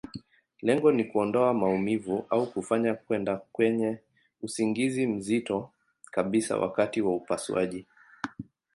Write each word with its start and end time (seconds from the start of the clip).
Lengo 0.61 0.91
ni 0.91 1.03
kuondoa 1.05 1.53
maumivu, 1.53 2.25
au 2.29 2.47
kufanya 2.51 2.93
kwenda 2.93 3.37
kwenye 3.37 3.97
usingizi 4.41 5.07
mzito 5.07 5.71
kabisa 6.11 6.57
wakati 6.57 7.01
wa 7.01 7.15
upasuaji. 7.15 7.87